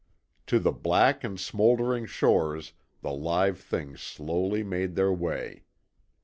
To 0.47 0.57
the 0.57 0.71
black 0.71 1.23
and 1.23 1.39
smouldering 1.39 2.07
shores 2.07 2.73
the 3.03 3.11
live 3.13 3.59
things 3.61 4.01
slowly 4.01 4.63
made 4.63 4.95
their 4.95 5.13
way. 5.13 5.65